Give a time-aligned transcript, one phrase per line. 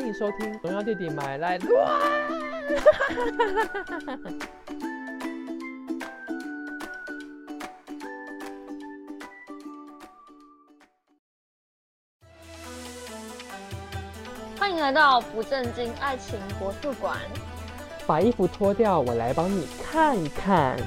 [0.00, 2.00] 欢迎收听《荣耀弟弟买来乱》。
[14.58, 17.18] 欢迎来到不正经爱情国术馆。
[18.06, 20.78] 把衣服脱掉，我来帮你看一看。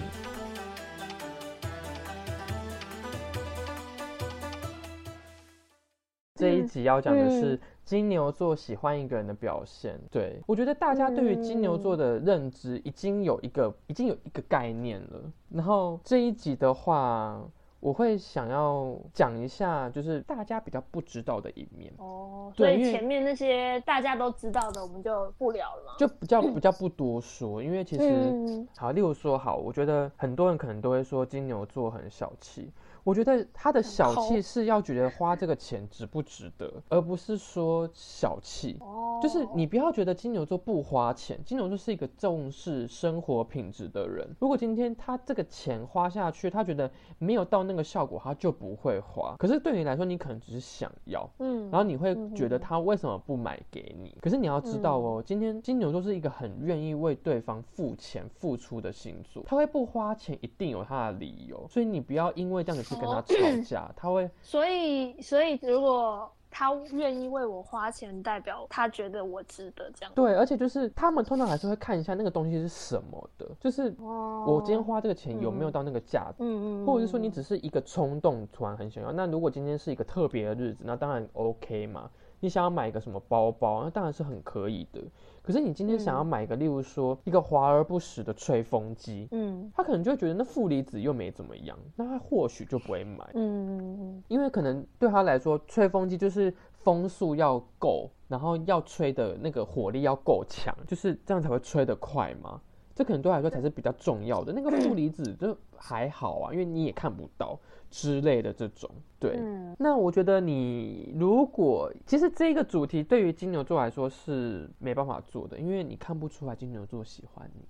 [6.33, 9.99] 这一集要讲的是金牛座喜欢一个人的表现。
[10.09, 15.21] 对我觉得大家对于金牛座的认知已经有一个已经有一个概念了。
[15.49, 17.39] 然后这一集的话，
[17.79, 21.93] 我会想要讲一下，就是大家比较不知道的一面。
[21.97, 25.93] 哦，所以前面那些大家都知道的，我们就不聊了嘛。
[25.97, 32.71] 就比较比较不多说，因为其实、嗯好，例如说好，我觉得很多人可能都会说金牛座很小气。
[33.03, 38.77] 我觉得他的小气是要觉得花这个钱值不值得，而不是说小气。
[38.79, 44.27] 哦，就是你不要觉得金牛座不花钱，金牛座是一个重视生活品质的人。
[44.39, 49.35] 如果今天他这个钱花下去，他觉得没有到那个效果，他就不会花。
[49.37, 54.17] 可是对你来说，你可能只是想要，嗯，然后你会嗯觉得他为什么不买给你？
[54.21, 70.11] 可是你要知道哦，今天金牛座是一个很愿意为对方付钱、付出的星座，他会不花钱一定有他的理由，所以你不要因为这样子去跟他哦吵架，他会所以所以如果他愿意为我花钱，代表他觉得我值得这样。
[70.13, 79.11] 对，而且就是他们通常还是会看一下那个东西是什么的，就是哦，我今天花这个钱有没有到那个价嗯嗯，或者是说你只是一个冲动，突然很想要。
[79.11, 82.07] 那如果今天是一个特别的日子，那当然 OK 嘛。
[82.43, 85.01] 你想要买一个什么包包，那当然是很可以的。
[85.41, 102.59] 可是你今天想要买一个，例如说一个华而不实的吹风机，嗯他可能就会觉得那负离子又没怎么样，那他或许就不会买，嗯嗯因为可能对他来说，吹风机就是风速要够，然后要吹的那个火力要够强，就是这样才会吹得快嘛。
[102.93, 104.51] 这可能对他来说才是比较重要的。
[104.53, 108.89] 那个负离子就还好啊，因为你也看不到之类的这种。
[109.19, 117.61] 对，嗯那我觉得你如果其实这个主题对于金牛座来说是没办法做的，因为你看不出来金牛座喜欢你。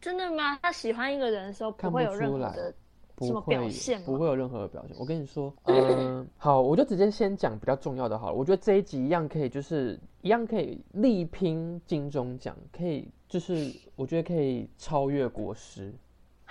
[0.00, 0.58] 真的吗？
[0.62, 2.74] 他喜欢一个人的时候，看不不会有任何的
[3.14, 4.96] 不表现不会有任何的表现。
[4.98, 8.34] 我跟你说，嗯， 好，我就直接先讲比较重要的好了。
[8.36, 15.94] 我觉得这一集一样可以，就是一样可以力拼金钟奖，可以就是我觉得可以超越国师。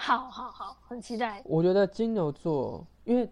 [0.02, 1.44] 好好好，很期待。
[1.44, 3.30] 我觉得金牛座，因为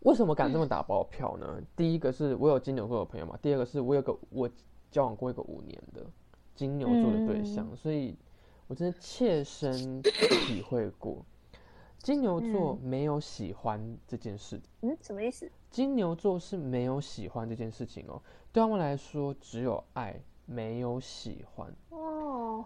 [0.00, 1.60] 为什么敢这么打包票呢？
[1.74, 4.48] 第一个是我有金牛座的朋友嘛，第二个是我有个我
[4.92, 6.06] 交往过一个五年的
[6.54, 8.16] 金牛座的对象，所以
[8.68, 11.18] 我真的切身体会过，
[11.98, 14.62] 金牛座没有喜欢这件事。
[14.82, 15.50] 嗯，什么意思？
[15.68, 20.14] 金牛座是没有喜欢这件事情哦，对他们来说只有爱，
[20.46, 21.74] 没有喜欢。
[21.90, 22.64] 哦，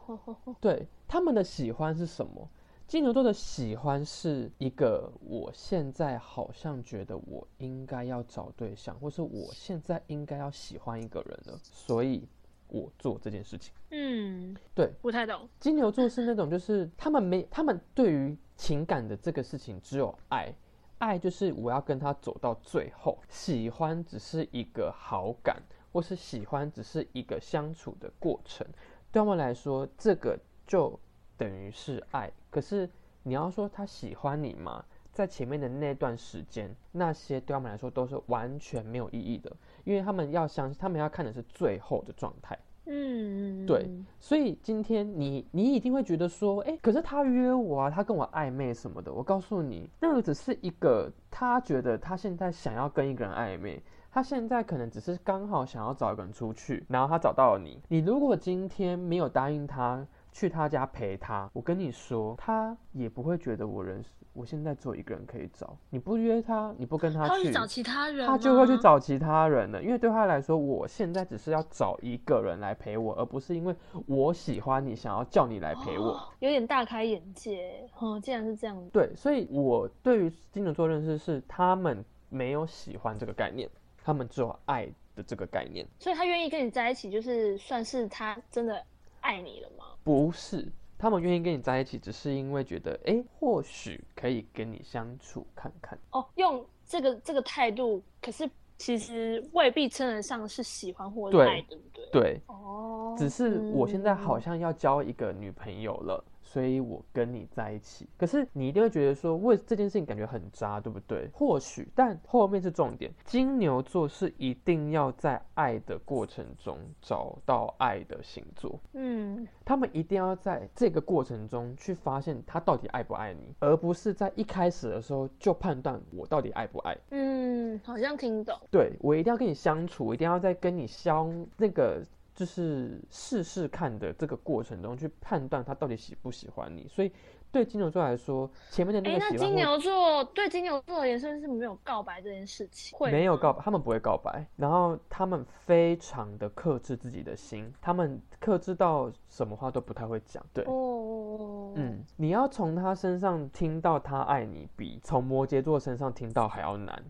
[0.60, 2.46] 对他们的喜欢是什么？
[2.88, 12.26] 金牛座的喜欢是一个，我现在好像觉得我应该要找对象，或是我现在应该要喜欢一个人了，所以
[12.66, 13.74] 我做这件事情。
[13.90, 15.46] 嗯，对，不太懂。
[15.60, 20.50] 金牛座是那种，就是他们没，他们对于情感的这个事情只有爱，
[20.96, 25.62] 爱就是我要跟他走到最后，喜欢只是一个好感，
[25.92, 28.66] 或是喜欢只是一个相处的过程，
[29.12, 30.98] 对他们来说，这个就
[31.38, 32.30] 等于是爱。
[32.50, 32.90] 可是
[33.22, 34.84] 你要说他喜欢你吗？
[35.10, 39.50] 在前面的那段时间，那些对他们来说都是完全没有意义的，
[39.84, 42.56] 因为他们要相信，他们要看的是最后的状态。
[42.86, 43.90] 嗯，对，
[44.20, 49.12] 所以今天你你一定会觉得说，哎、可是他约我啊，他跟我暧昧什么的。
[49.12, 57.78] 我告诉你，那个只是一个他觉得他现在想要跟一个人暧昧，他现在可能只是刚好想要找一个人出去，然后他找到了你。
[57.88, 65.76] 你如果今天没有答应他去他家陪他，我跟你说，他也不会觉得我认识我现在只有一个人可以找。
[65.90, 68.78] 你不约他，你不跟他去，他会去找其他人，他就会去。
[68.78, 73.74] 找其他人了，因为对他来说，我现在只是要找一个人来陪我，而不是因为
[74.06, 76.12] 我喜欢你，想要叫你来陪我。
[76.12, 77.84] 哦有点大开眼界。
[77.98, 78.88] 哦，竟然是这样子。
[78.92, 83.68] 对，所以我对于金牛座认识是，他们没有喜欢这个概念，
[84.04, 84.86] 他们只有爱
[85.16, 88.80] 的这个概念，所以他愿意跟你在一起，就是算是他真的
[89.28, 89.84] 爱你了吗？
[90.02, 90.66] 不是
[90.96, 95.98] 他们愿意跟你在一起，只是因为觉得，哎，或许可以跟你相处看看。
[96.12, 98.48] 哦，用这个这个态度，可是
[98.78, 102.08] 其实未必称得上是喜欢或爱，对不对？
[102.10, 108.08] 对，哦，只是我现在好嗯像要交一个女朋友了，所以我跟你在一起。
[108.16, 111.28] 可是你一定会觉得说，为这件事情感觉很渣，对不对？
[111.34, 113.12] 或许，但后面是重点。
[113.26, 118.80] 金牛座是一定要在爱的过程中找到爱的星座。
[118.94, 126.96] 嗯，他们一定要在这个过程中去发现他到底爱不爱你，而不是在一开始的时候就判断我到底爱不爱。
[127.10, 128.58] 嗯，好像听懂。
[128.70, 132.02] 对我一定要跟你相处，我一定要在跟你相那个
[132.38, 136.86] 就是试试看的这个过程中去判断他到底喜不喜欢你。
[136.86, 137.10] 所以
[137.50, 142.96] 对金牛座来说，前面的那哎，个喜欢或那金牛座对金牛座而言，是不是没有告白这件事情？
[142.96, 150.40] 会没有告白，他们不会告白，然后他们非常的克制自己的心，他们克制到什么话都不太会讲。
[150.52, 157.02] 对，哦，嗯，你要从他身上听到他爱你，比从摩羯座身上听到还要难。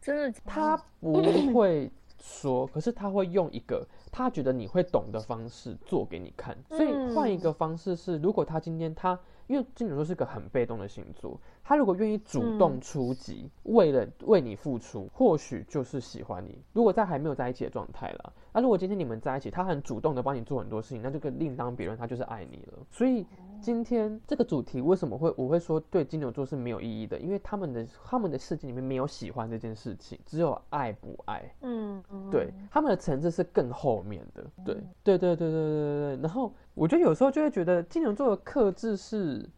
[0.00, 1.14] 真的他 不
[1.52, 1.90] 会
[2.22, 6.56] 说，可是他会用一个他觉得你会懂的方式做给你看。
[6.70, 9.18] 所以换一个方式是，如果他今天他
[9.52, 16.58] 因为金牛座是个很被动的星座，他如果愿意主动出击，为了为你付出，或许就是喜欢你。
[16.72, 22.78] 如果在还没有在一起的状态了，那、如果今天你们在一起，他很主动的帮你做很多事情，那这个另当别论，他就是爱你了。
[22.90, 23.26] 所以
[23.60, 27.18] 今天这个主题为什么会我会说对金牛座是没有意义的？
[27.18, 31.42] 因为他们的他们的世界里面没有喜欢这件事情，只有爱不爱。
[31.60, 34.44] 嗯，嗯对，他们的层次是更后面的。
[34.64, 36.22] 对，对，对，对，对，对，对。
[36.22, 39.48] 然后我觉得有时候就会觉得金牛座的克制是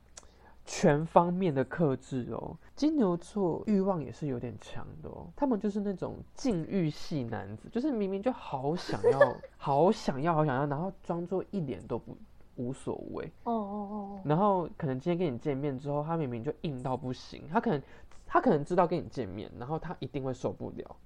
[0.65, 2.57] 全方面的克制哦。
[2.75, 12.17] 金牛座欲望也是有点强的哦，他们就是那种禁欲系男子，就是明明就好想要， 好想要，好想要，然后装作一点都不
[12.57, 13.25] 无所谓。
[13.45, 17.81] 哦哦哦，然后可能今天跟你见面之后，他明明就硬到不行，他可能
[18.27, 20.97] 他可能知道跟你见面，然后他一定会受不了，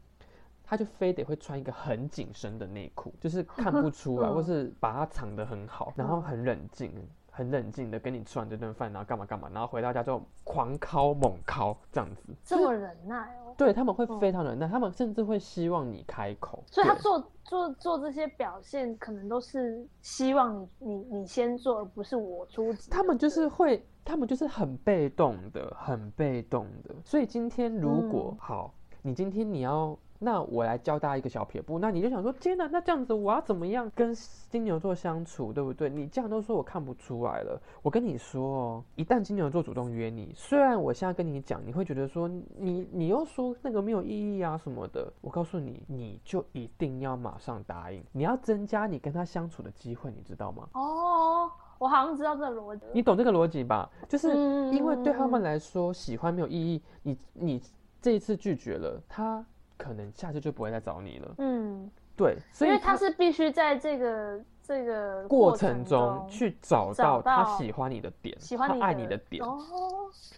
[0.69, 6.93] 他就非得会穿一个很紧身的内裤，就是看不出来，嗯或是把它藏得很好，然后很冷静。
[7.31, 13.55] 很冷静的跟你吃完这顿饭，然后干嘛干嘛，然后回到家之后狂敲猛敲这样子，这么忍耐哦。
[13.57, 22.75] 对他们会非常忍耐，他们甚至会希望你开口，所以他做做做这些表现，可能都是希望你你你先做，而不是我出。
[22.91, 26.93] 他们就是会，他们就是很被动的，很被动的。
[27.05, 34.13] 所以今天如果、嗯好，你今天你要，那我来教大家一个小撇步，那你就想说，天哪，那这样子我要怎么样跟
[34.49, 35.89] 金牛座相处，对不对？
[35.89, 50.69] 你这样都说我看不出来了，我跟你说哦，一旦金牛座主动约你，虽然我现在跟你讲，你会觉得说你你又说那个没有意义啊什么的，我告诉你，你就一定要马上答应，你要增加你跟他相处的机会，你知道吗？
[50.73, 51.49] 哦，
[51.79, 52.87] 我好像知道这个逻辑。
[52.93, 53.89] 你懂这个逻辑吧？
[54.09, 56.83] 就是嗯因为对他们来说，喜欢没有意义。
[57.03, 57.63] 你你
[58.03, 59.45] 这一次拒绝了，他
[59.79, 61.35] 可能下次就不会再找你了。
[61.39, 69.43] 嗯，对，所以因为他是必须在这个这个过程程中去找找到他喜欢你的点，喜欢你他爱你的点。
[69.43, 69.59] 哦，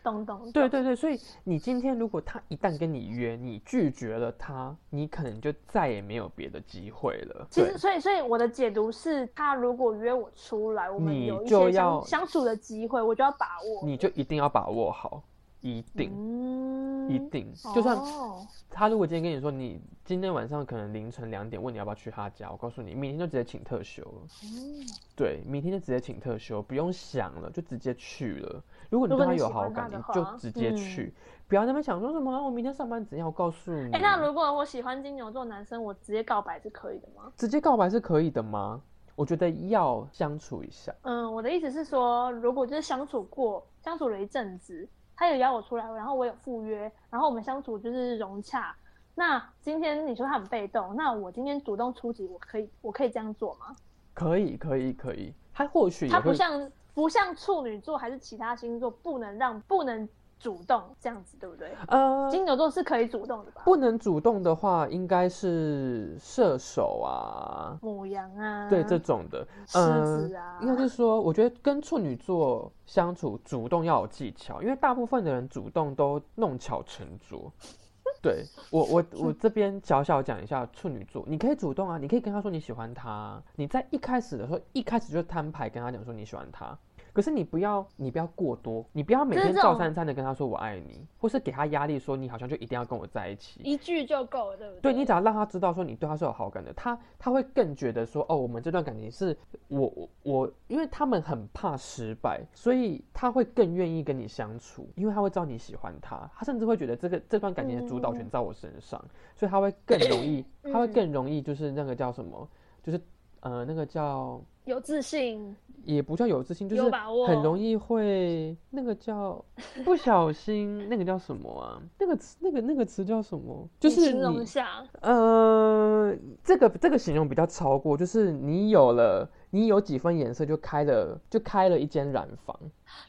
[0.05, 0.39] 懂懂。
[0.39, 7.47] 懂，对对对，所以你今天如果他一旦跟你约，你拒绝了他，你可能就再也没有别的机会了。
[7.51, 13.87] 其实，所以所以我的解读是，他如果约我出来，我们你有一些就要相相处的机会，我就要把握。
[13.87, 15.23] 你就一定要把握好，
[15.61, 24.23] 一定、嗯一定，就算哦他如果今天跟你说，你今天晚上可能凌晨两点问你要不要去他家，我告诉你，明天就直接请特休了。
[24.45, 24.87] 嗯
[25.17, 28.63] 对，明天就直接请特休，不用想了，就直接去了。
[28.91, 31.13] 如果你对他有好感，你就直接去，
[31.49, 33.27] 不要那边想说什么、啊我明天上班怎样。
[33.27, 37.33] 我告诉你，哎、那如果我喜欢金牛座男生，我直接告白是可以的吗？
[37.37, 38.81] 直接告白是可以的吗？
[39.17, 40.95] 我觉得要相处一下。
[41.03, 44.89] 嗯，我的意思是说，如果就是相处过，相处了一阵子，
[45.21, 48.75] 他有邀我出来，然后我有赴约，然后我们相处就是融洽。
[49.15, 53.77] 那今天你说他很被动，那我今天主动出击，我可以，我可以这样做吗？
[54.15, 55.35] 可以，可以，可以。
[55.53, 60.09] 他或许他不，像不像处女座还是其他星座，不能让不能
[60.41, 61.71] 主动这样子，对不对？
[61.87, 63.63] 呃，金牛座是可以主动的吧？
[63.65, 77.53] 不能主动的话，应该是射手啊，母羊啊，对这种的，狮嗯子啊，应该是说，我觉得跟处女座相处，主动要有技巧，因为大部分的人主动都弄巧成拙。
[78.23, 86.77] 对我，我 我这边小小讲一下处女座，你可以主动啊，你可以跟他说你喜欢他啊，你在一开始的时候，一开始就摊牌跟他讲说你喜欢他，
[87.13, 94.93] 可是你不要，你不要过多，你不要每天照三餐的跟他说我爱你，或是给他压力说你好像就一定要跟我在一起，一句就够了，对不对？
[94.93, 99.37] 对你只要让他知道说你对他是有好感的，他他会更觉得说哦，我们这段感情是
[99.69, 109.03] 我我我，因为他们很怕失败，所以他会更愿意跟你相处，因为他会知道你喜欢他，他甚至会觉得这个这段感情的主导权在我身上，
[109.35, 110.93] 所以他会更容易， 他会嗯。
[110.93, 112.47] 更容易就是那个叫什么，
[112.83, 113.01] 就是
[113.41, 116.83] 呃那个叫有自信，也不叫有自信，就是
[117.27, 119.43] 很容易会那个叫
[119.85, 121.83] 不小心，那个叫什么啊？
[121.99, 123.69] 那个词，那个那个词叫什么？
[123.81, 132.55] 就是你形容一下，呃，这个这个形容比较超过，就是你有了，你有几分颜色就开了，就开了一间染坊。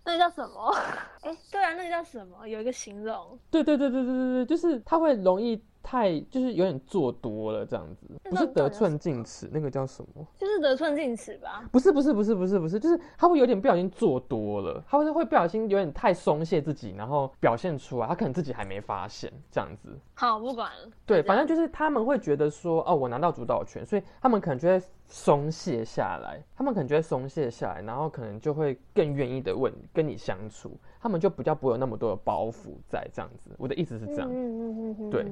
[0.04, 0.76] 那个叫什么？
[1.22, 2.48] 哎、对啊，那个叫什么？
[2.48, 10.26] 有一个形容，对对对对对对对，就是他会容易太，就是有点做多了这样子，那不是得寸进尺，那个叫什么？
[10.38, 11.64] 就是得寸进尺吧。
[11.72, 19.98] 不是不是不是不是不是，就是他会有点不小心做多了，他会会不小心有点太松懈自己，然后表现出来，他可能自己还没发现这样子。
[20.16, 20.90] 好，不管了。
[21.06, 29.56] 对，反正就是他们会觉得说，哦，我拿到主导权，所以他们可能就会松懈下来，他们可能就会松懈下来，然后可能就会更愿意的
[29.94, 33.52] 跟你相处，他们就比较不会有那么多的包袱在这样子。
[33.58, 34.30] 我的意思是这样。
[34.32, 35.26] 嗯嗯，对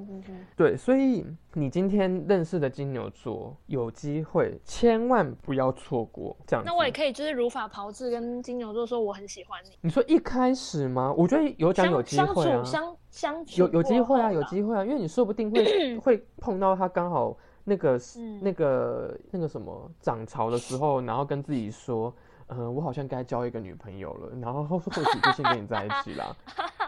[0.57, 6.65] 对，所以你今天认识的金牛座，有机会千万不要错过这样。
[6.65, 9.69] 那我也可以就是如法炮制，跟金牛座说我很喜欢你。
[9.79, 11.13] 你说一开始吗？
[11.17, 14.43] 我觉得有讲有机会啊相，相处有有机会啊，有。
[14.49, 22.11] 机会啊，因为你说不定会会碰到他刚好那个、嗯那个那个什么涨潮的时候，然后跟自己说，
[22.49, 26.35] 呃，我好像该交一个女朋友了， 然后或许就先跟你在一起啦。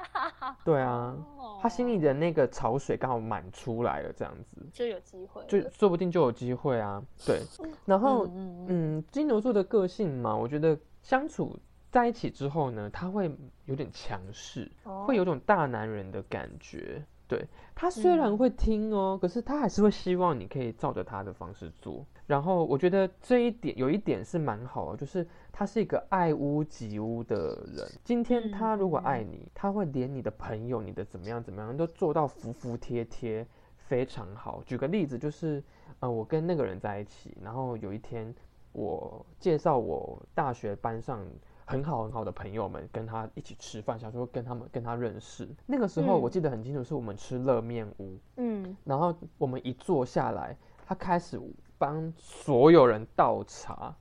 [0.65, 1.15] 对啊，
[1.61, 7.01] 他心里的那个潮水刚好满出来了，这样子就有机会，就说不定就有机会啊。
[7.25, 7.41] 对，
[7.85, 11.57] 然后嗯嗯嗯嗯，金牛座的个性嘛，我觉得相处
[11.89, 17.03] 在一起之后呢，他会有点强势，哦会有种大男人的感觉。
[17.27, 22.05] 对他虽然嗯会听哦，可是他还是会希望你可以照着他的方式做。
[22.31, 27.85] 然后我觉得这一点有一点是蛮好的，就是他是一个爱屋及乌的人。
[28.05, 33.45] 今天他如果爱你，他会连你的朋友、你的怎么样怎么样都做到服服帖帖，
[33.75, 34.63] 非常好。
[34.65, 35.61] 举个例子，就是
[35.99, 38.33] 呃，我跟那个人在一起，然后有一天
[38.71, 41.19] 我介绍我大学班上
[41.65, 45.49] 很好很好的朋友们跟他一起吃饭，想说跟他们跟他认识。
[45.65, 51.37] 那个时候嗯我记得很清楚，是我们吃热面屋，嗯然后我们一坐下来，他开始
[51.81, 53.91] 帮所有人倒茶，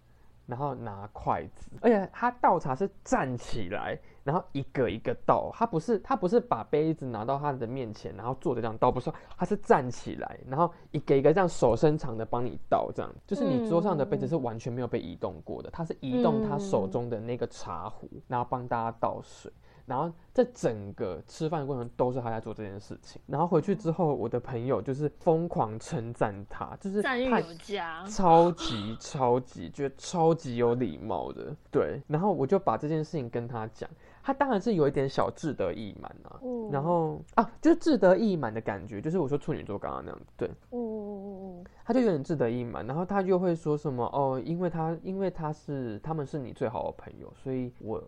[0.45, 13.11] 然后拿筷子，而且他倒茶是站起来，然后一个一个倒，他不是他不是把杯子拿到他的面前，然后坐着这样倒，不是，他是站起来，然后一个一个这样手伸长的帮你倒，这样。
[13.27, 19.51] 就是你桌上的杯子是完全没有被移动过的，他是移动他手中的那个茶壶，然后帮大家倒水。
[19.87, 23.21] 然后在整个吃饭的过程都是他在做这件事情。
[23.27, 28.05] 然后回去之后，我的朋友就是疯狂称赞他，就是他赞誉有加。
[28.07, 32.01] 超级超级觉得超级有礼貌的，对。
[32.07, 33.89] 然后我就把这件事情跟他讲，
[34.23, 36.39] 他当然是有一点小志得意满啊。
[36.43, 40.49] 嗯然后啊，就是志得意满的感觉，就是我说处女座刚刚那样子，对。
[40.71, 48.01] 嗯嗯嗯他就有点志得意满，然后他就会说什么哦，因为他因为他是他们是你最好的朋友，所以我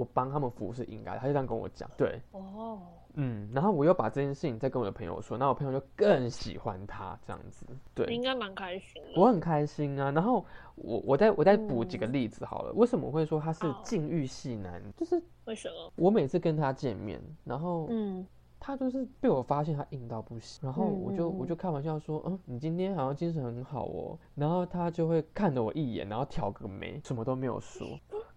[0.00, 2.78] 我帮他们服务是应该的，他就这样跟我讲，对，嗯，哦，
[3.14, 9.20] 嗯，然后我又把这件事情再跟我的朋友说，那我朋友就更喜欢他这样子，你对，应该蛮开心的。
[9.20, 10.10] 我很开心啊。
[10.10, 10.44] 然后
[10.76, 14.82] 我我再我再补几个嗯例子好了，为什么会说他是禁欲系男？
[14.96, 15.92] 就是为什么？
[15.96, 18.26] 我每次跟他见面，然后嗯，
[18.58, 27.86] 他就是被我发现他硬到不行，然后嗯我就、我就开玩笑说，嗯，你今天好像精神很好哦，然后他就会看了我一眼，然后挑个眉，什么都没有说，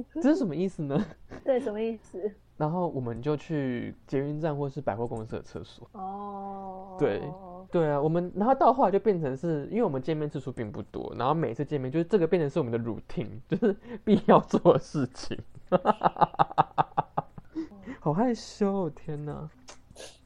[0.20, 1.04] 这是什么意思呢？
[1.44, 2.18] 对，什么意思？
[2.56, 5.88] 然后我们就去捷运站或是百货公司的厕所。
[5.92, 7.20] 哦，对
[7.70, 15.36] 对啊，我们然后到后来就变成是，因为我们见面次数并不多，然后每次见面就是这个变成是我们的 routine， 就是必要做的事情。
[18.00, 19.48] 好害羞哦，天哪！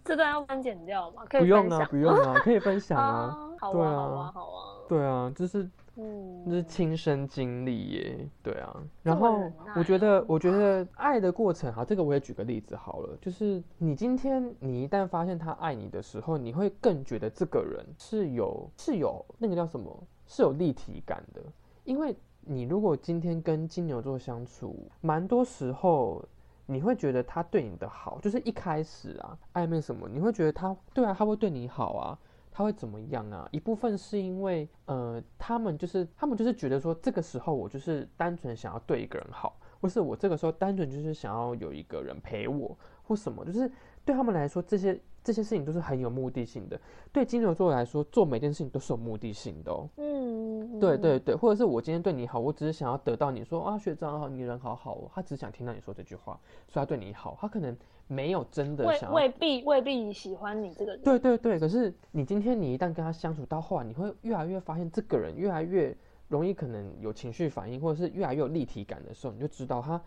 [0.05, 1.23] 这段要不然剪掉吗？
[1.29, 3.05] 可以不用啊，不用啊，可以分享啊。
[3.05, 4.63] 啊，好啊好啊，好啊。
[4.89, 8.83] 对啊，就是嗯，这是亲身经历耶，对啊。
[9.03, 21.43] 然后我觉得哦，我觉得爱的过程，好，这个我也举个例子好了，就是你今天你一旦发现他爱你的时候，你会更觉得这个人是有是有那个叫什么，是有立体感的，
[21.85, 26.25] 因为你如果今天跟金牛座相处，蛮多时候。
[26.69, 32.19] 你会觉得他对你的好，就是一开始啊，暧昧什么，你会觉得他对啊，他会对你好啊，
[32.57, 33.47] 他会怎么样啊？
[33.53, 43.71] 一部分是因为，呃，他们就是他们就是觉得说，这个时候我就是单纯想要对一个人好，或是我这个时候单纯就是想要有一个人陪我，或什么，就是
[44.07, 46.81] 对他们来说，这些这些事情都是很有目的性的。
[47.13, 49.87] 对金牛座来说，做每件事情都是有目的性的哦。
[49.99, 57.77] 嗯，对对对，或者是我今天对你好，我只是想要得到你说啊，学长好，你人好好哦，他只想听到你说这句话，所以他对你好，他可能
[58.09, 61.03] 没有真的未想未必未必喜欢你这个人。
[61.03, 65.97] 对对对，可是你今天你一旦跟他相处到后来，你会越来越发现这个人越来越
[66.29, 70.01] 容易可能有情绪反应，或者是越来越有立体感的时候，你就知道他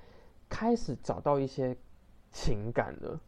[0.48, 1.76] 开始找到一些
[2.32, 3.20] 情感了。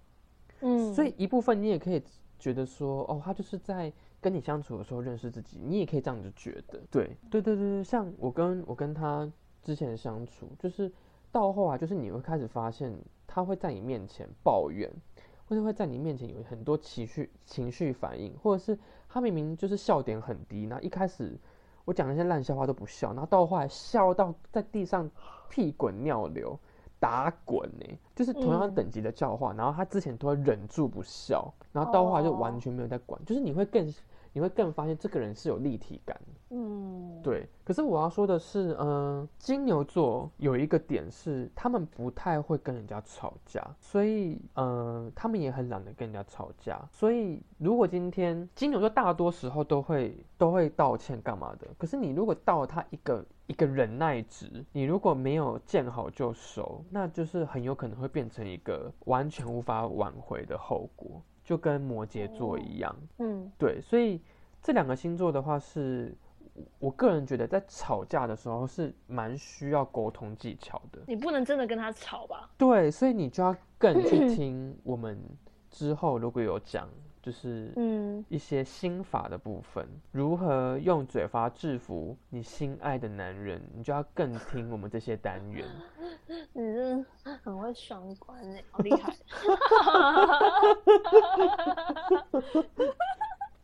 [0.61, 2.01] 嗯，所以一部分你也可以
[2.39, 6.79] 觉得说，哦，他就是在跟你相处的时候认识自己，你也可以这样子觉得。
[6.89, 9.29] 对，对对对对，像我跟我跟他
[9.61, 10.91] 之前相处，就是
[11.31, 12.93] 到后来，就是你会开始发现
[13.33, 14.91] 他会在你面前抱怨，
[15.47, 21.39] 或者会在你面前有很多情绪情绪反应，或者是他明明就是笑点很低，然后一开始
[21.85, 25.09] 我讲那些烂笑话都不笑，然后到后来笑到在地上
[25.50, 26.59] 屁滚尿流。
[27.01, 33.91] 打滚呢，就是同样等级的笑话，然后他之前都会忍住不笑，然后到后来就完全没有在管，就是你会更
[34.33, 36.19] 你会更发现这个人是有立体感，
[36.50, 37.47] 嗯，对。
[37.63, 46.81] 可是我要说的是，嗯，金牛座有一个点是，他们不太会跟人家吵架，所以，嗯，他们也很懒得跟人家吵架。
[46.91, 53.25] 所以，如果今天金牛座大多时候都会都会道歉干嘛的，可是你如果到了他一个。
[53.47, 61.21] 一个忍耐值，你如果没有见好就收，那就是很有可能会变成一个完全无法挽回的后果，
[61.51, 62.96] 就跟摩羯座一样。
[63.17, 64.22] 嗯，对，所以
[64.62, 66.15] 这两个星座的话，是
[66.79, 71.01] 我个人觉得在吵架的时候是蛮需要沟通技巧的。
[71.08, 72.50] 你不能真的跟他吵吧？
[72.58, 75.20] 对，所以你就要更去 听我们
[75.70, 76.88] 之后如果有讲。
[77.21, 85.65] 就是嗯一些心法的部分，如何用嘴巴制服你心爱的男人，你就要更听我们这些单元。
[86.53, 87.05] 你真的
[87.43, 89.15] 很会双关哎，好厉害！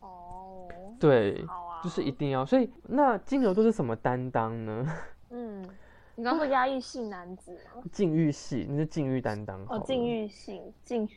[0.00, 0.68] 哦，
[1.00, 2.46] 对，好啊，就是一定要。
[2.46, 4.86] 所以那金牛座是什么担当呢？
[5.30, 5.68] 嗯，
[6.14, 7.82] 你刚说压抑性男子吗？
[7.92, 9.60] 禁欲系，你是禁欲担当。
[9.68, 11.08] 哦，禁欲性，禁。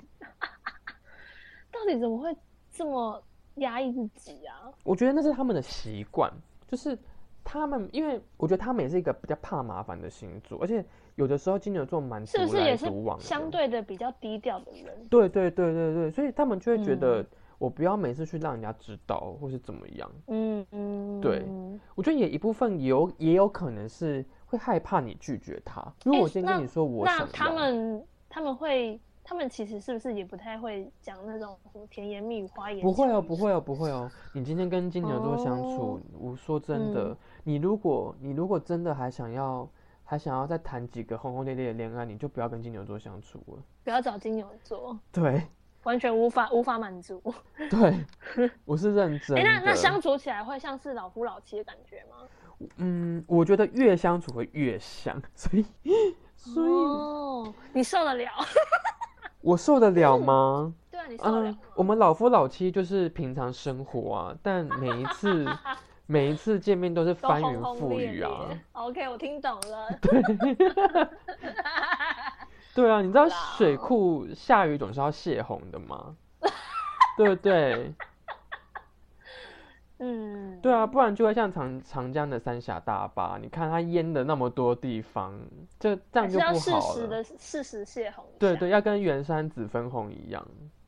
[1.71, 2.35] 到底怎么会
[2.69, 3.21] 这么
[3.55, 4.71] 压抑自己啊？
[4.83, 6.31] 我觉得那是他们的习惯，
[6.67, 6.97] 就是
[7.43, 10.83] 他们，因为我觉得他们也是一个比较怕麻烦的星座，而且
[11.15, 12.85] 有的时候金牛座蛮是不是也是
[13.19, 15.07] 相对的比较低调的人？
[15.09, 17.25] 对对对对对，所以他们就会觉得
[17.57, 20.11] 我不要每次去让人家知道，或是怎么样。
[20.27, 21.45] 嗯嗯，对，
[21.95, 25.81] 我觉得也一部分有也有可能是会害怕你拒绝他。
[26.05, 28.99] 如果我先跟你说我那他们他们会。
[29.23, 31.57] 他们其实是不是也不太会讲那种
[31.89, 32.81] 甜言蜜语、花言？
[32.81, 34.09] 不会哦，不会哦，不会哦。
[34.33, 39.67] 你今天跟金牛座相处，我说真的，你如果你如果真的还想要
[40.03, 43.63] 还想要再谈几个轰轰烈烈的恋爱，你就不要跟金牛座相处了。
[43.83, 44.99] 不要找金牛座。
[45.11, 45.43] 对，
[45.83, 47.21] 完全无法无法满足。
[47.69, 49.37] 对，我是认 真。
[49.37, 52.27] 哎，那那相处起来会像是老夫老妻的感觉吗？
[52.77, 55.65] 嗯，我觉得越相处会越像，所以
[56.35, 58.29] 所以哦，你受得了？
[59.41, 60.73] 我受得了吗？
[60.89, 61.57] 对啊，你受得了。
[61.75, 65.45] 我们老夫老妻就是平常生活啊，但每一次
[66.05, 68.49] 每一次见面都是翻云覆雨啊。
[68.73, 69.87] OK，我听懂了。
[70.01, 70.21] 对。
[72.73, 76.15] 对啊，你知道水库下雨总是要泄洪的吗？
[77.17, 77.93] 对不对？
[80.03, 85.39] 嗯，对啊，不然就会像长长江的三峡大坝，你看它淹的那么多地方，
[85.79, 86.59] 就这样就不好了。
[86.59, 88.25] 适时的适时泄洪。
[88.39, 90.43] 对对，要跟圆山子分红一样。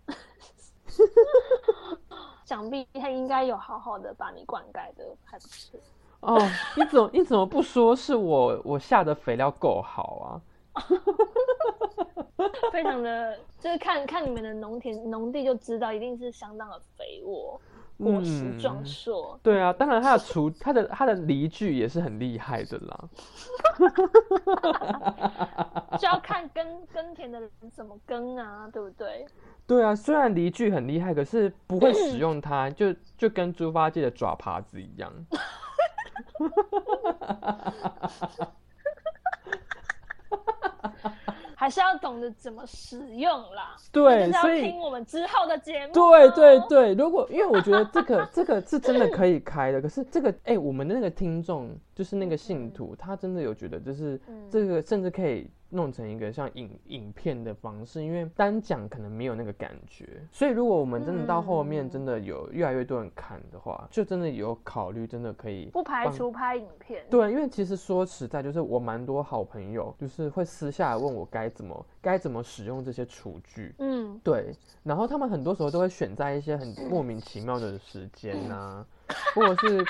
[2.44, 5.80] 想必他应该有好好的把你灌溉的，还不是。
[6.22, 6.40] 哦，
[6.76, 10.42] 你怎么你怎么不说是我我下的肥料够好啊？
[12.72, 17.62] 非常的，就是看看你们的农田农地就知道，一定是相当的肥沃。
[17.98, 23.10] 果实壮硕，对啊，当然他的 厨，他的他的犁具也是很厉害的啦。
[26.00, 29.26] 就要看耕耕田的人怎么耕啊，对不对？
[29.68, 35.12] 对啊，虽然犁具很厉害，可是不会使用它， 就就跟猪八戒的爪耙子一样。
[41.64, 43.78] 还是要懂得怎么使用啦。
[43.90, 45.94] 对，所以听我们之后的节目。
[45.94, 54.20] 对对对，如果因为我觉得这个这个是真的可以开的，可是这个哎，我们的那个听众就是那个信徒，他真的有觉得就是
[54.52, 55.50] 这个甚至可以。
[55.74, 67.04] 弄成一个像影影片的方式，因为单讲可能没有那个感觉，所以如果我们真的到后面真的有越来越多人看的话，就真的有考虑，真的可以不排除拍影片。
[67.10, 73.74] 对，因为其实说实在，就是我蛮多好朋友，就是会私下来问我该怎么该怎么使用这些厨具。
[73.80, 78.86] 嗯，对，然后他们很多时候都会选在一些很莫名其妙的时间呐，
[79.34, 79.84] 或者是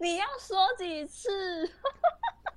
[0.00, 1.28] 你要说几次？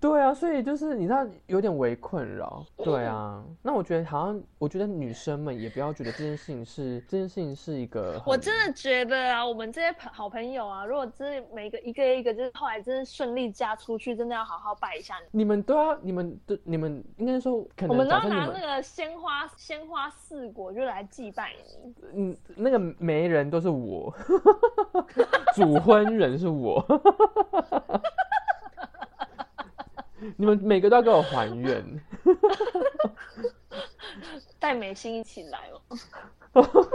[0.02, 2.66] 对啊，所以就是你知道有点为困扰。
[2.84, 15.38] 对啊，那我觉得好像，我觉得女生们也不要觉得这件事情是这件事情是一个，我真的觉得啊，我们这些朋好朋友啊，如果真的每个一个一个，就是后来真的顺利嫁出去，真的要好好拜一下你。
[15.38, 21.94] 你们都要，你们都你们应该说，可能我们都要拿那个鲜花鲜花四果就来祭拜你。
[22.16, 24.12] 嗯，那个媒人都是我，
[25.56, 26.84] 主婚人是我，
[30.38, 31.84] 你们每个都要给我还愿。
[34.60, 35.82] 带美心一起来哦。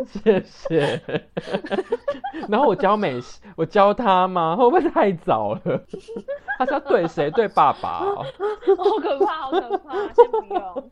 [0.04, 1.00] 谢谢。
[2.48, 3.18] 然后我教美，
[3.56, 4.54] 我教他吗？
[4.54, 5.82] 会不会太早了？
[6.58, 7.30] 他是要对谁？
[7.30, 8.24] 对爸爸哦。
[8.76, 10.90] 好可怕，好可怕，先不用。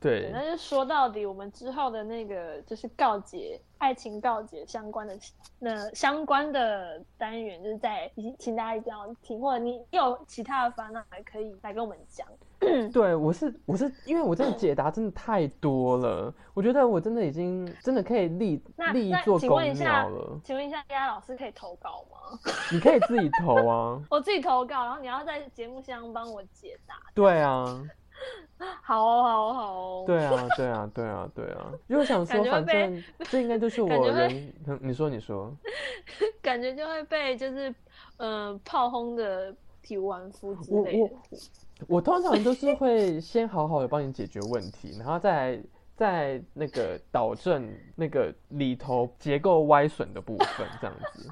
[0.00, 5.18] 对，对，那就说到底，我们之后的那个就是告解、爱情告解相关的
[5.58, 12.26] 那相关的单元，就是在请大家一定要听，或者你有其他的烦恼，还可以来跟我们讲。
[12.92, 20.40] 对我是我是因为我真的解答真的太多了，我觉得我真的已经真的可以立那立一座公问一下庙了。
[20.44, 22.38] 请问一下，丫老师可以投稿吗？
[22.70, 23.98] 你可以自己投啊。
[24.10, 26.96] 我自己投稿，然后你要在节目箱帮我解答。
[27.14, 27.82] 对啊，
[28.82, 30.04] 好哦，好哦，好哦。
[30.06, 31.72] 对啊，对啊，对啊，对啊。
[31.88, 34.52] 因为我想说， 反正 这应该就是我人。
[34.66, 35.54] 嗯你说，你说。
[36.42, 37.70] 感觉就会被就是
[38.18, 41.14] 嗯、呃炮轰的体无完肤之我我类的。
[41.88, 45.62] 我通常都是会先好好的帮你解决问题，然后再来
[45.96, 51.30] 再那个导正那个里头结构歪损的部分，这样子。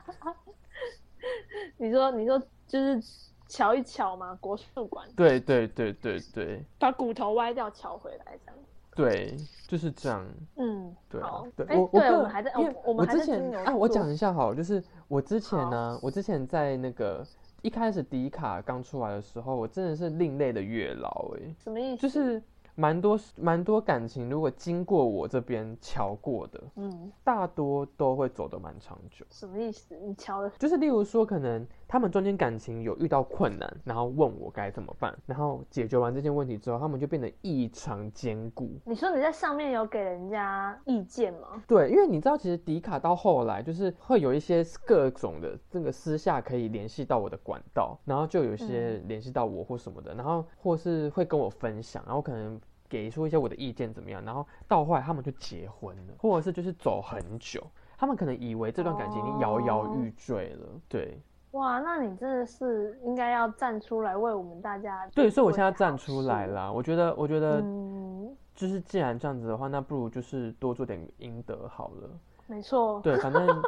[1.77, 3.01] 你说你说就是
[3.49, 8.55] 瞧一瞧嘛，国术馆对对对对对把骨头歪掉瞧回来这样。
[8.95, 9.37] 对，
[9.69, 10.27] 就是这样。
[10.57, 17.25] 嗯，对啊好，对哎我我个对我们还在因为哦我们还之前啊，我讲一下好，就是我之前呢，我之前在那个
[17.63, 22.03] 一开始迪卡刚出来的时候，我真的是另类的月老哎、什么意思？
[22.03, 22.43] 就是
[22.79, 29.27] 蛮多蛮多感情，如果经过我这边瞧过的，嗯，大多都会走得蛮长久。
[29.31, 29.97] 什么意思？
[29.99, 38.71] 你瞧的就是例如说，可能他们中间感情有遇到困难，然后问我该怎么办，然后解决完这件问题之后，他们就变得异常坚固。
[38.85, 41.61] 你说你在上面有给人家意见吗？
[41.67, 57.65] 对，因为你知道，其实迪卡到后来就是会有一些各种的这个私下可以联系到我的管道，然后就有一些联系到我或什么的，然后或是会跟我分享，然后可能给出一些我的意见怎么样，然后到后来他们就结婚了，或者是就是走很久，
[57.97, 61.21] 他们可能以为这段感情已经摇摇哦欲坠了，对
[61.53, 66.53] 哇，那你真的是应该要站出来为我们大家对，所以我现在站出来事。
[66.53, 72.11] 啦，我觉得我觉得嗯，就是既然这样子的话，那不如就是多做点阴德好了。
[72.47, 73.01] 没错。
[73.01, 73.63] 对，反正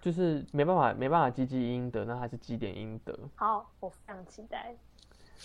[0.00, 3.16] 就是没办法，没办法积积阴德，那还是积点阴德。
[3.36, 4.74] 好，我非常期待。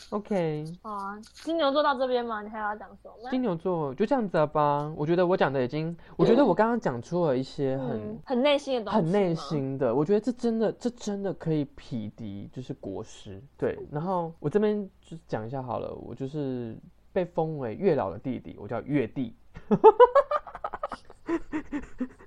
[0.10, 2.42] OK，好啊，金牛座到这边吗？
[2.42, 3.30] 你还要讲什么？
[3.30, 4.92] 金牛座就这样子了吧？
[4.96, 9.38] 我觉得我讲的已经，我觉得我刚刚讲出了一些很、嗯，很内心的东西，很内。
[9.38, 13.40] 心的，我觉得这真的，这真的可以匹敌就是国师。
[13.56, 16.76] 对，然后我这边就讲一下好了，我就是
[17.14, 19.36] 被封为月老的弟弟，我叫月弟。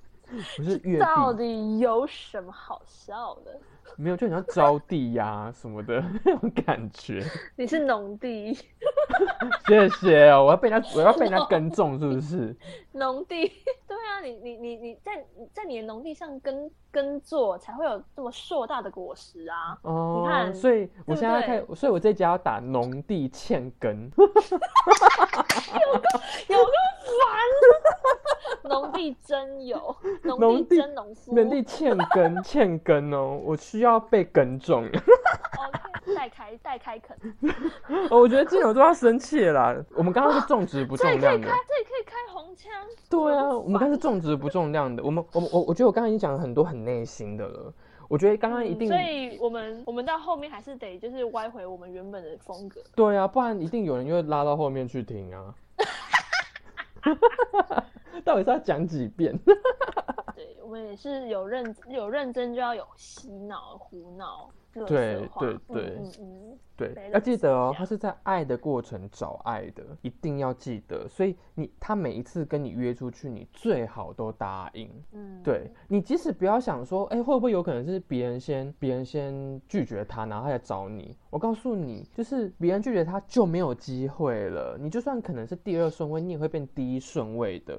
[0.57, 3.59] 我是月 到，底有什么好笑的？
[3.97, 7.21] 没有就你像招地呀、什么的那种感觉。
[7.57, 8.53] 你是农地，
[9.67, 12.55] 谢谢哦，我要被人家我要被人家耕种是不是？
[12.93, 13.51] 农地，
[13.87, 19.75] 对啊，你你你你在在你的农地上耕耕作，才会有这么硕大的果实啊！
[19.81, 24.11] 哦，你看所以我现在对开，所以我这一家要打农地欠耕。
[24.15, 24.37] 有 个
[26.47, 26.71] 有个
[27.17, 34.87] 烦， 农地真有，农地真农夫，农地欠耕，欠耕哦，我需要被耕种。
[36.15, 37.17] 代开代开垦，
[38.09, 39.85] 哦， 我觉得金牛座要生气了啦。
[39.95, 42.71] 我们刚刚是种植不重量的里可以开，，这里可以开红枪，
[43.09, 45.03] 对啊，我们刚刚是种植不重量的。
[45.03, 47.73] 我们我们我我觉得我刚刚已经讲了很多很内心的了。
[48.07, 52.81] 我觉得刚刚一定嗯所以我们我们到后面还是得就是歪回我们原本的风格。
[52.93, 55.55] 对啊，不然一定有人就会拉到后面去听啊。
[58.25, 59.37] 到底是要讲几遍？
[60.35, 71.07] 对，我们也是有认有认真就要有洗脑、胡闹、乐对对对嗯嗯嗯，对，要记得哦他是在爱的过程找爱的，一定要记得。
[71.07, 74.89] 所以你他每一次跟你约出去，你最好都答应。
[75.11, 81.15] 嗯，对你，即使不要想说，哎、会不会有可能是别人先别人先拒绝他，然后他来找你？
[81.29, 84.77] 我告诉你，就是别人拒绝他就没有机会了。
[84.79, 87.77] 你就算可能是第二顺位，你也会变第一顺位的。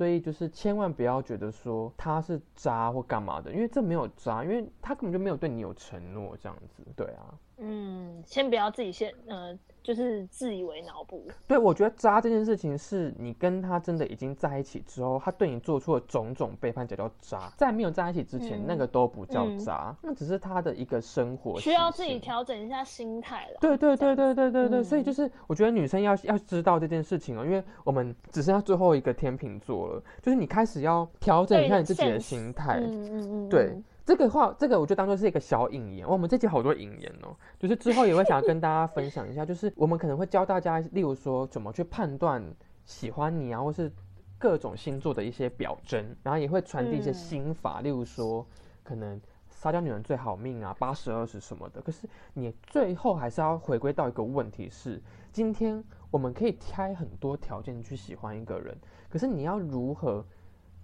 [0.00, 6.82] 所以就是千万不要觉得说他是渣或干嘛的，因为这没有渣，因为他根本就没有对你有承诺这样子。
[6.96, 9.54] 对啊，嗯，先不要自己先呃，
[9.90, 11.26] 就是自以为脑补。
[11.48, 19.58] 对，我觉得渣这件事情是你跟他真的已经在一起之后，他对你做出了种种背叛才叫渣，在没有在一起之前，嗯那个都不叫嗯。
[19.58, 23.58] 渣，那只是他的一个生活需要自己调整一下心态了。
[23.60, 32.78] 对对对对对对对，所以嗯就是我觉得女生要要知道这件事情哦，因为我们只剩下最后一个天秤座了，就是你开始要调整一下你自己的心态。
[32.78, 36.08] 嗯嗯嗯，对嗯，这个话，这个我就当做是一个小引言。
[36.08, 42.42] 我们这集好多引言哦，就是之后也会想要跟大家分享一下，就是我们可能会教大家，例如说怎么去判断
[42.84, 43.92] 喜欢你啊，或是
[44.38, 48.44] 各种星座的一些表征，然后也会传递一些心法，例如说
[48.82, 51.80] 可能撒娇女人最好命啊，八十二十什么的。
[51.80, 58.76] 可是你最后还是要回归到一个问题是，今天我们可以开很多条件去喜欢一个人，
[59.08, 60.24] 可是你要如何？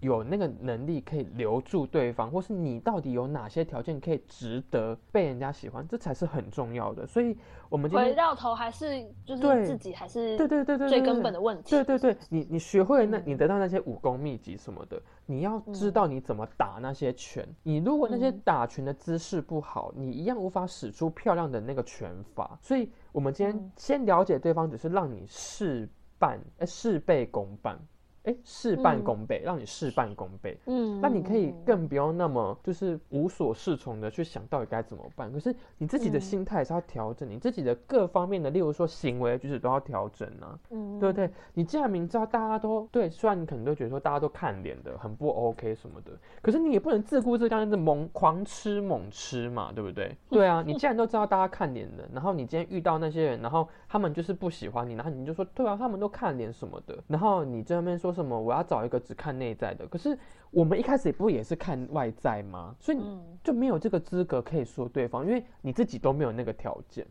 [0.01, 7.07] 有那个能力可以留住对方，或是你到底有哪些条件可以值得被人家喜欢，这才是很重要的。
[7.07, 7.37] 所以，
[7.69, 11.71] 我们今天回到头还是就是自己还是对对对对最根本的问题。
[11.71, 17.47] 对对对，你你学会了那，嗯你得到那些武功秘籍什么的，你要知道你怎么打那些拳。
[17.63, 22.59] 你如果那些嗯打拳的姿势不好，你一样无法使出漂亮的那个拳法。
[22.61, 27.79] 所以，我们今天嗯先了解对方，只是让你事半，呃，事倍功半，
[28.27, 30.59] 哎，事半嗯功倍，让你事半功倍。
[30.67, 35.33] 嗯，那你可以嗯更不用那么就是无所适从的去想到底该怎么办。
[35.33, 40.59] 可是你自己的嗯心态是要调整，你自己的各方面的，例如说行为举止都要调整啊。
[40.71, 41.31] 嗯对不对？
[41.55, 46.11] 你既然明知道大家都对，虽然你可能都觉得说大家都看脸的，很不 OK 什么的，
[46.43, 50.17] 可是你也不能自顾自这样子猛狂吃猛吃嘛，对不对？
[50.29, 60.19] 对啊，你既然都知道大家看脸的，然后你今天遇到那些人，然后他们就是不喜欢你，然后你就说对啊，他们都看脸什么的，然后你在那边说什么我要找一个只看内在的，可是
[60.51, 62.75] 我们一开始不也是看外在吗？
[62.81, 62.99] 所以
[63.45, 67.07] 就没有这个资格可以说对方，因为你自己都没有那个条件。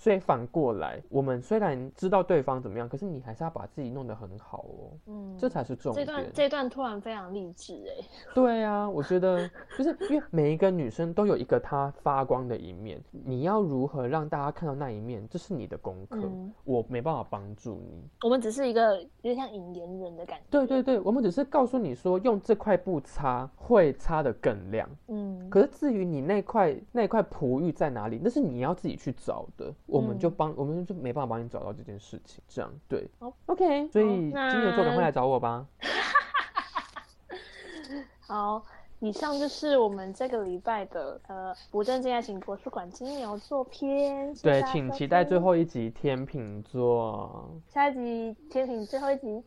[0.00, 6.06] 所以反过来，我们虽然知道对方怎么样，可是你还是要把自己弄得很好哦，嗯，这才是重点。
[6.06, 8.06] 这段这段突然非常励志哎。
[8.34, 18.02] 对啊，我觉得就是因为每一个女生都有一个她发光的一面，你要如何让大家看到那一面，这是你的功课，嗯我没办法帮助你。
[18.22, 20.44] 我们只是一个有点像引言人的感觉。
[20.50, 24.88] 对对对，我们只是告诉你说，用这块布擦会擦得更亮。
[25.08, 32.42] 嗯，可是至于你那块那块璞玉在哪里，那是你要自己去找的，我们就嗯帮、我们就没办法帮你找到这件事情。
[32.48, 35.66] 这样对好，OK，所以金牛座赶快来找我吧。
[38.26, 38.64] 好，
[39.00, 44.32] 以上就是我们这个礼拜的呃不正经爱情博物馆金牛座篇。
[44.36, 47.60] 对，请期待最听后一集天秤座。
[47.68, 49.42] 下一集天秤最后一集，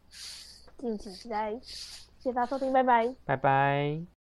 [0.77, 1.58] 敬请期待。
[1.62, 3.15] 谢谢大家收听，拜拜。
[3.25, 4.22] 拜拜。